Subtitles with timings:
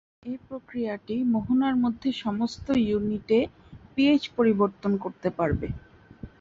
[0.25, 3.39] এ প্রক্রিয়াটি মোহনার মধ্যে সমস্ত ইউনিটে
[3.93, 5.67] পিএইচ পরিবর্তন করতে পারবে।